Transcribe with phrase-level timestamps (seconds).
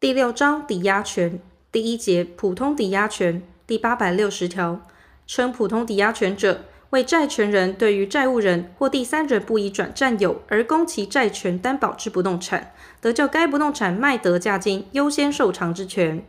[0.00, 1.38] 第六章抵押权
[1.70, 4.80] 第一节普通抵押权第八百六十条，
[5.26, 12.72] 称普通抵押权者，为债权人对于债务人或第三人不移转占有而供其债权担保之不动产，
[13.02, 16.24] 得就该不动产卖得价金优先受偿之权。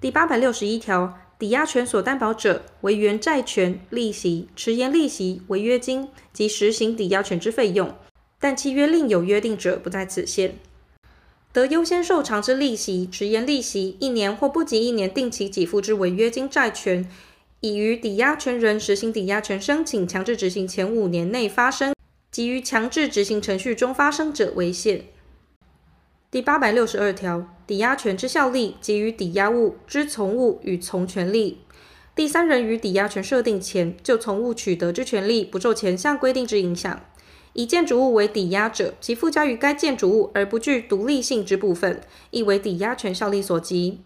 [0.00, 7.94] 第八百六十一条，抵押权所担保者为原债权、利息、迟延利息、违约金及实行抵押权之费用，
[8.40, 10.54] 但契约另有约定者，不在此限。
[11.54, 17.08] 得优先受偿之利息、迟延利息，一年或不及一年定期给付之违约金债权，
[17.60, 21.94] 已于抵押权人实行抵押权申请强制执行前五年内发生，
[22.32, 25.02] 及于强制执行程序中发生者为限。
[26.28, 31.60] 第八百六十二条，抵押权之效力，基于抵押物之从物与从权利。
[32.16, 37.00] 第三人于抵押权设定前就从物取得之权利，不受前项规定之影响。
[37.54, 44.00] 以建筑物为抵押者，其附加于该建筑物而不具独立性之部分，亦为抵押权效力所及。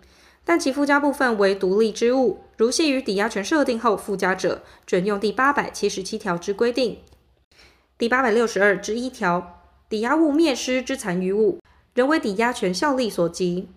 [0.45, 6.99] 但其附加部分为独立之物，如系于抵押权设定后附加者，准用第八百七十七条之规定。
[7.99, 11.59] 第八百六十二之一条，抵押物灭失之残余物，
[11.95, 13.69] 仍为抵押权效力所及。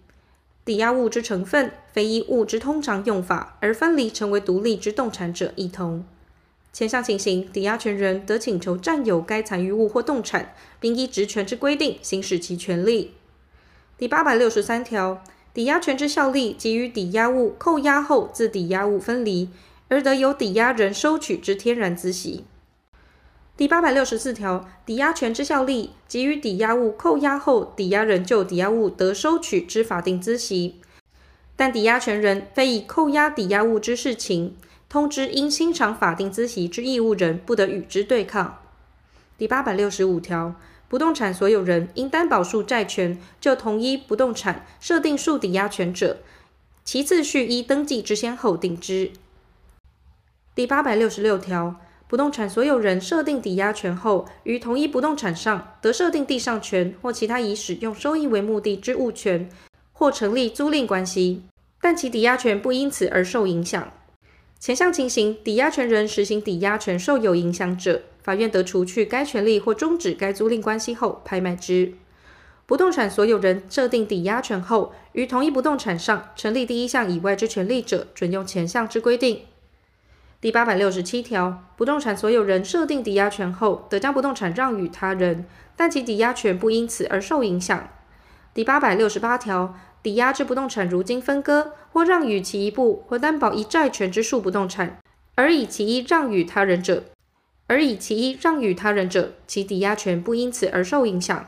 [0.64, 6.06] 抵押物之成分，非依物之通常用法而分离成为独立之动产者，亦同。
[6.74, 13.14] 前项情形，抵押权人得请求占有该残余物或动产，并依职权之规定行使其权利。
[13.98, 15.22] 第八百六十三条，
[15.54, 19.50] 抵押权之效力，基于抵押物扣押后自抵押物分离，
[19.90, 22.46] 而得由抵押人收取之天然孳息。
[23.58, 30.80] 第八百六十四条，抵押权之效力，基于抵押物扣押后抵押人就抵押物得收取之法定孳息，
[31.58, 34.56] 但抵押权人非以扣押抵押物之事情。
[34.92, 38.60] 通知因清偿法定孳息之义务人，不得与之对抗。
[39.38, 40.56] 第八百六十五条，
[40.90, 46.18] 不动产所有人应担保数债权，就同一不动产设定数抵押权者，
[46.84, 49.12] 其次序依登记之先后定之。
[50.54, 51.78] 第八百六十六条，
[52.10, 59.50] 不动产所有人设定抵押权后，于同一不动产上得设定地上权或其他以使用收益为目的之物权，
[59.94, 61.44] 或成立租赁关系，
[61.80, 63.90] 但其抵押权不因此而受影响。
[64.62, 71.94] 前项情形，抵押权人实行抵押权受有影响者，法院得除去该权利或终止该租赁关系后拍卖之。
[72.68, 79.46] 不动产所有人设定抵押权后，于同一不动产上成立第一项以外之权利者，准用前项之规定。
[80.40, 87.90] 第八百六十七条，不动产所有人设定抵押权后，得将不动产让与他人，但其抵押权不因此而受影响。
[88.54, 89.76] 第八百六十八条。
[90.04, 95.00] 抵押之不动产如今分割或让与其一部或担保一债权之数不动产，
[95.36, 97.04] 而以其一让与他人者，
[97.68, 101.48] 而以其一让与他人者，其抵押权不因此而受影响。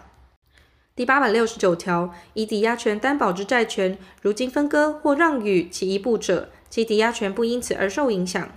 [0.96, 8.47] 第八百六十九条，以抵押权担保之债权如今分割或让与其一部者，其抵押权不因此而受影响。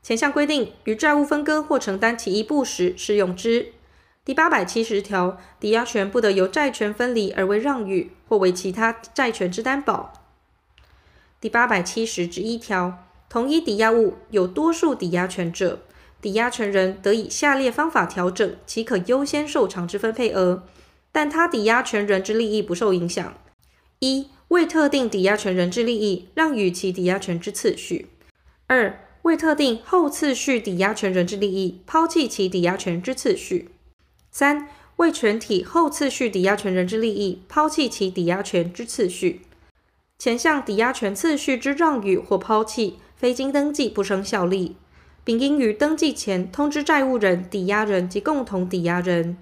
[0.00, 3.72] 前项规定于债务分割或承担其一部时适用之。
[4.24, 10.14] 第八百七十条，抵押权不得由债权分离而为让与，或为其他债权之担保。
[11.38, 15.80] 第八百七十之一条，同一抵押物有多数抵押权者，
[16.22, 20.62] 抵押权人得以下列方法调整其可优先受偿之分配额，
[21.12, 23.34] 但他抵押权人之利益不受影响：
[23.98, 28.06] 一、为特定抵押权人之利益让与其抵押权之次序；
[28.66, 33.72] 二、为特定后次序抵押权人之利益抛弃其抵押权之次序。
[34.30, 34.70] 三、
[35.02, 39.40] 为全体后次序抵押权人之利益，抛弃其抵押权之次序。
[40.16, 44.76] 前项抵押权次序之让与或抛弃，非经登记不生效力，
[45.24, 49.36] 并应于登记前通知债务人、抵押人及共同抵押人。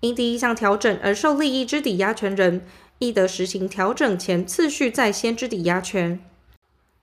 [0.00, 2.60] 因第一项调整而受利益之抵押权人，
[2.98, 6.20] 亦得实行调整前次序在先之抵押权。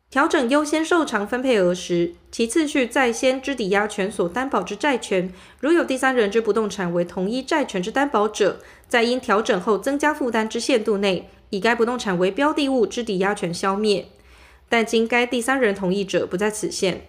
[0.09, 14.08] 调整优先受偿分配额时，其次序在先之抵押权所担保之债权，如有第三人之不动产为同一债权之担保者，在因调整后增加负担之限度内，以该不动产为标的物之抵押权消灭，
[14.67, 17.05] 但经该第三人同意者，不在此限。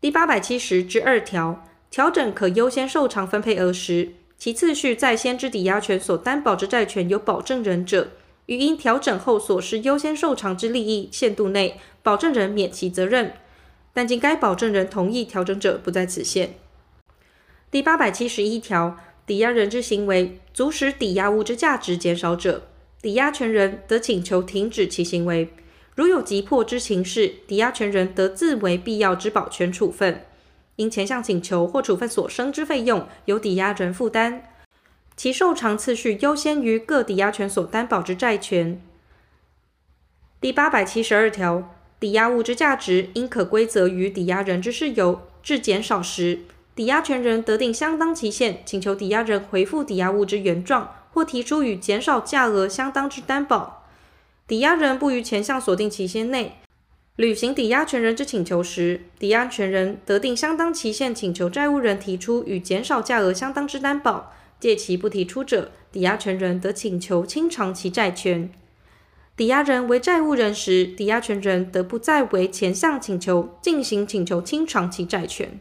[0.00, 8.08] 第八百七十之二条，调整可优先受偿分配额时，其次序在先之抵押权所担保之债权有保证人者。
[8.46, 13.32] 于因调整后所失优先受偿之利益限度内，保证人免其责任，
[13.92, 16.54] 但经该保证人同意调整者，不在此限。
[17.70, 22.68] 第八百七十一条，抵押人之行为足使抵押物之价值减少者，
[23.00, 25.48] 抵押权人得请求停止其行为。
[25.94, 30.24] 如有急迫之情事，抵押权人得自为必要之保全处分，
[30.76, 34.53] 因前项请求或处分所生之费用，由抵押人负担。
[35.16, 38.80] 其受偿次序优先于各抵押权所担保之债权。
[40.40, 46.40] 第八百七十二条，抵押物之价值因可归责于抵押人之事由致减少时，
[46.74, 53.86] 抵押权人得定相当期限，请求抵押人回复抵押物之原状，或提出与减少价额相当之担保。
[54.46, 56.58] 抵押人不于前项所定期限内
[57.16, 64.34] 履行抵押权人之请求时，抵押权人得定相当期限，请求债务人提出与减少价额相当之担保。
[64.64, 68.50] 借其不提出者，抵押权人得请求清偿其债权。
[69.36, 75.60] 抵押人为债务人时，抵押权人得不再为前项请求进行请求清偿其债权。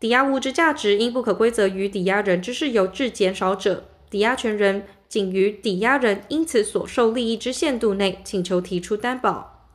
[0.00, 9.68] 抵押物之价值因不可归责于抵押人之事由致减少者，抵押权人仅于抵押人因此所受利益之限度内，请求提出担保。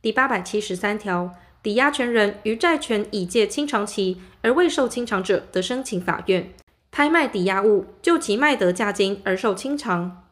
[0.00, 6.54] 第八百七十三条，抵押权人于债权已届清偿期而未受清偿者，得申请法院
[6.96, 10.22] 拍卖抵押物，就其卖得价金而受清偿。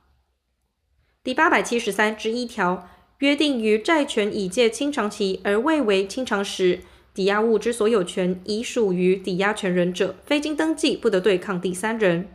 [1.25, 2.89] 第八百七十三之一条，
[3.19, 6.79] 约定于债权已届清偿期而未为清偿时，
[7.13, 12.29] 抵押物之所有权已属于抵押权人者，非经登记不得对抗第三人。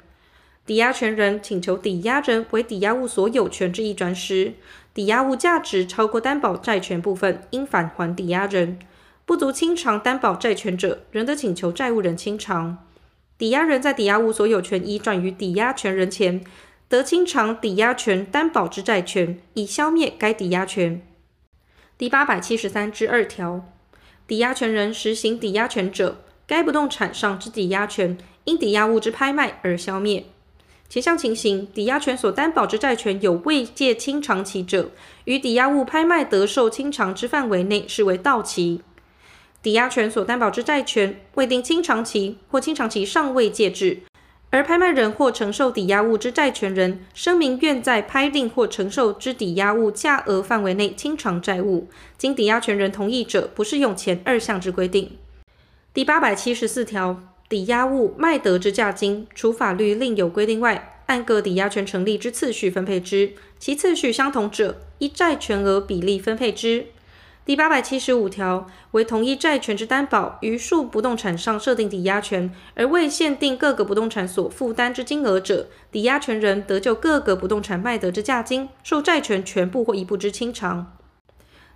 [0.65, 4.56] 抵押权人请求抵押人为抵押物所有权之一转时，
[4.94, 8.77] 抵押物价值超过担保债权部分，应返还抵押人；
[9.25, 12.79] 不足清偿担保债权者，仍得请求债务人清偿。
[13.38, 16.44] 抵押人在抵押物所有权已转于抵押权人前，
[16.89, 21.01] 得清偿抵押权担保之债权，以消灭该抵押权。
[21.98, 23.66] 第八百七十三之二条，
[24.25, 30.25] 抵押权人实行抵押权者，该不动产上之抵押权因抵押物之拍卖而消灭。
[30.89, 34.89] 前项情形，抵押权所担保之债权有未届清偿期者，
[35.25, 38.81] 于抵押物拍卖得受清偿之范围内，视为到期。
[39.67, 43.97] 抵押权所担保之债权未定清偿期或清偿期尚未届至，
[44.49, 55.17] 而拍卖人或承受抵押物之债权人声明愿在拍定或承受之抵押物价额范围内清偿债务，经抵押权人同意者，不适用前二项之规定。
[55.93, 57.21] 第八百七十四条。
[57.49, 66.87] 抵押物卖得之价金，除法律另有规定外，按各抵押权成立之次序分配之，其次序相同者，依债权额比例分配之。
[67.47, 80.97] 第八百七十五条，为同一债权之担保，于数不动产上设定抵押权，而未限定各个不动产所负担之金额者，抵押权人得就各个不动产卖得之价金，受债权全部或一部之清偿。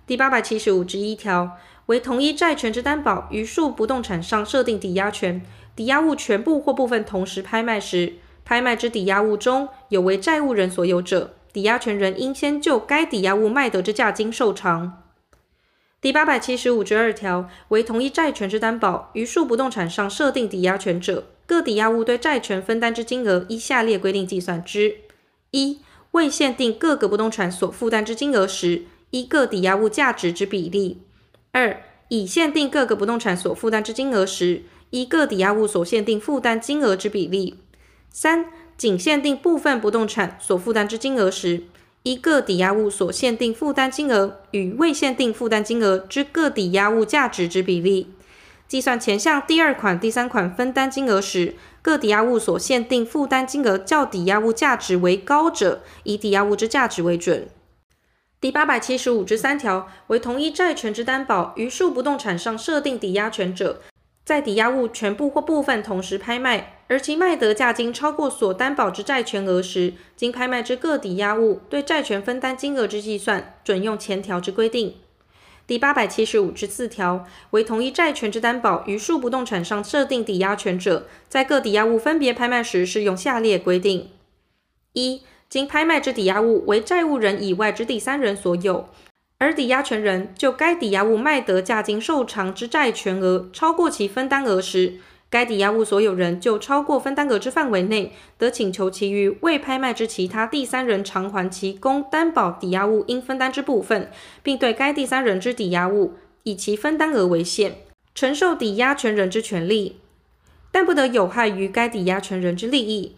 [0.06, 5.40] 第八百七十五之一条，为同一债权之担保，于数不动产上设定抵押权。
[5.74, 14.98] 抵押物全部或部分同时拍卖时，拍卖之抵押物中有为债务人所有者，抵押权人应先就该抵押物卖得之价金受偿。
[16.02, 24.96] 第八百七十五之二条，为同一债权之担保，于数不动产上设定抵押权者，各抵押物对债权分担之金额依下列规定计算之：
[25.52, 25.78] 一、
[26.10, 30.96] 未限定各个不动产所负担之金额时，依各抵押物价值之比例；
[31.52, 37.54] 二、已限定各个不动产所负担之金额时，依各抵押物所限定负担金额之比例；
[38.10, 38.46] 三、
[38.76, 41.62] 仅限定部分不动产所负担之金额时，
[42.04, 48.12] 依各抵押物所限定负担金额与未限定负担金额之各抵押物价值之比例。
[48.66, 57.46] 计算前项第二款、第三款分担金额时，各抵押物所限定负担金额较抵押物价值为高者，以抵押物之价值为准。
[58.40, 63.80] 第八百七十五之三条，为同一债权之担保，于数不动产上设定抵押权者。
[64.24, 74.94] 在抵押物全部或部分同时拍卖，而其卖得价金超过所担保之债权额时，经拍卖之各抵押物对债权分担金额之计算，准用前条之规定。
[75.66, 84.10] 第八百七十五之四条，为同一债权之担保，于数不动产上设定抵押权者，在各抵押物分别拍卖时，适用下列规定：
[84.92, 88.88] 一、经拍卖之抵押物为债务人以外之第三人所有。
[89.42, 104.08] 而抵押权人就该抵押物卖得价金受偿之债权额超过其分担额时，该抵押物所有人就超过分担额之范围内，得请求其余未拍卖之其他第三人偿还其供担保抵押物应分担之部分，
[104.44, 106.12] 并对该第三人之抵押物
[106.44, 107.72] 以其分担额为限，
[108.14, 109.96] 承受抵押权人之权利，
[110.70, 113.16] 但不得有害于该抵押权人之利益。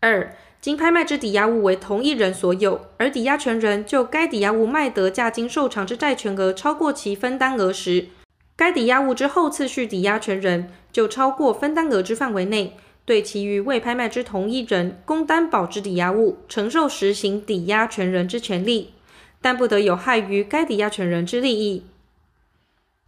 [0.00, 0.36] 二。
[0.62, 8.06] 经拍卖之抵押物为同一人所有，而抵押权人就该抵押物卖得价金受偿之债权额超过其分担额时，
[8.54, 18.92] 该抵押物之后次序抵押权人就超过分担额之范围内，对其余未拍卖之同一人供担保之抵押物承受实行抵押权人之权利，
[19.40, 21.82] 但不得有害于该抵押权人之利益。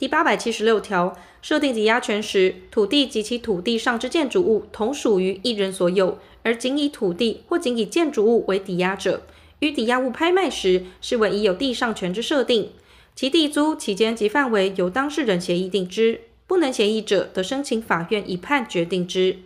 [0.04, 9.23] 第八百七十六条，设定抵押权时，土地及其土地上之建筑物同属于一人所有，而仅以土地或仅以建筑物为抵押者，
[9.61, 12.68] 于抵押物拍卖时视为已有地上权之设定，
[13.16, 19.38] 其地租期间及范围由当事人协议定之，不能协议者得申请法院以判决定之。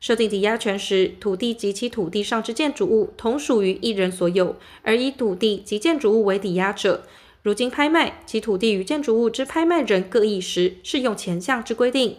[0.00, 7.04] 设定抵押权时，土地及其土地上之建筑物同属于一人所有，而以土地及建筑物为抵押者，
[7.42, 12.16] 如今拍卖，其土地与建筑物之拍卖人各异时，适用前项之规定。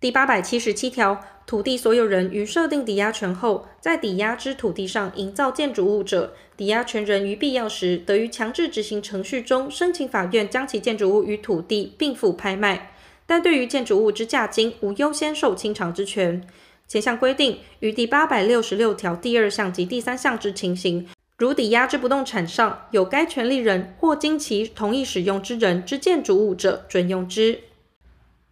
[0.00, 12.92] 第八百七十七条，土地所有人于设定抵押权后，在抵押之土地上营造建筑物者，抵押权人于必要时，得于强制执行程序中申请法院将其建筑物与土地并付拍卖，
[13.26, 16.46] 但对于建筑物之价金，无优先受清偿之权。
[16.86, 21.06] 前项规定于第八百六十六条第二项及第三项之情形，
[21.38, 27.60] 如抵押之不动产上有该权利人或经其同意使用之人之建筑物者，准用之。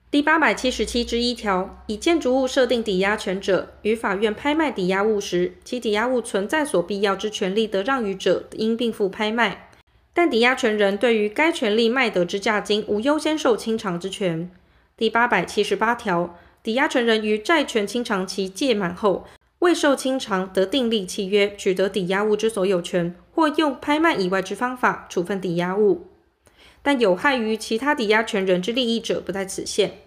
[0.08, 9.68] 第八百七十七之一条，以建筑物设定抵押权者，于法院拍卖抵押物时，其抵押物存在所必要之权利得让与者，应并付拍卖。
[10.14, 14.48] 但抵押权人对于该权利卖得之价金，无优先受清偿之权。
[14.96, 16.38] 第八百七十八条。
[16.62, 19.24] 抵押权人于债权清偿期届满后，
[19.60, 26.08] 未受清偿，得订立契约，取得抵押物之所有权，或用拍卖以外之方法处分抵押物。
[26.82, 29.98] 但有害于其他抵押权人之利益者，不在此限。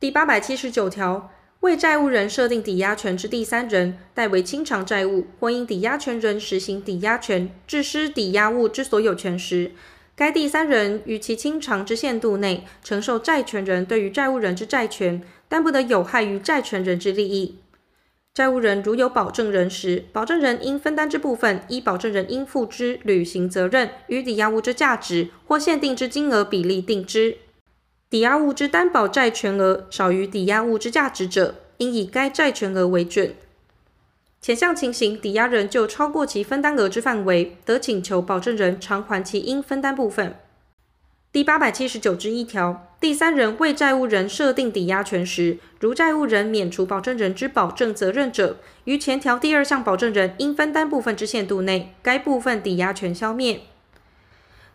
[0.00, 1.30] 第八百七十九条，
[1.60, 9.72] 为债务人设定抵押权之第三人，代为清偿债务，或因抵押权人实行抵押权，致失抵押物之所有权时，
[10.16, 15.22] 该第三人于其清偿之限度内，承受债权人对于债务人之债权。
[15.46, 17.58] 但不得有害于债权人之利益。
[18.34, 27.36] 债务人如有保证人时，保证人应分担之部分，依保证人应负之履行责任与抵押物之价值或限定之金额比例定之。
[28.10, 33.36] 抵押物之担保债权额少于抵押物之价值者，应以该债权额为准。
[34.40, 40.34] 前项情形，抵押人就超过其分担额之范围，得请求保证人偿还其应分担部分。
[41.34, 53.62] 第八百七十九之一条，第三人为债务人设定抵押权时，如债务人免除保证人之保证责任者，于前条第二项保证人应分担部分之限度内，该部分抵押权消灭。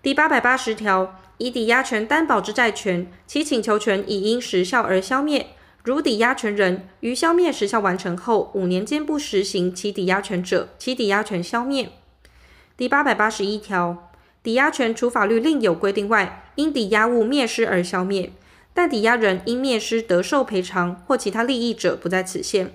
[0.01, 5.47] 第八百八十条，以抵押权担保之债权，其请求权已因时效而消灭。
[5.85, 11.89] 如抵押权人于消灭时效完成后五年间不实行其抵押权者，其抵押权消灭。
[12.75, 14.09] 第八百八十一条。
[14.41, 18.33] 抵押权除法律另有规定外，因抵押物灭失而消灭，
[18.73, 22.73] 但抵押人因灭失得受赔偿或其他利益者不在此限。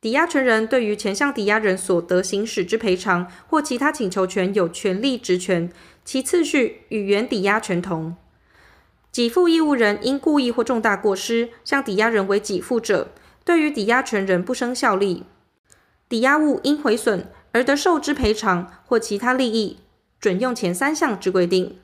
[0.00, 5.68] 抵押权人对于前项抵押人所得行使之赔偿或其他请求权有权利职权，
[6.04, 8.14] 其次序与原抵押权同。
[9.12, 13.08] 给付义务人因故意或重大过失向抵押人为给付者，
[13.44, 15.24] 对于抵押权人不生效力。
[16.08, 19.78] 抵押物因毁损而得受之赔偿或其他利益，
[20.20, 21.78] 准用前三项之规定。